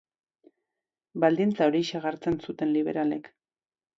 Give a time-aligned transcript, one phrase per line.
[1.25, 3.33] Baldintza horixe jartzen zuten liberalek.